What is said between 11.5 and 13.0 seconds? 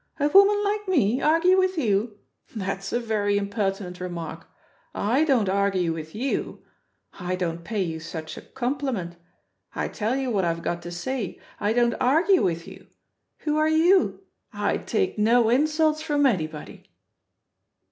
I don't argue with you.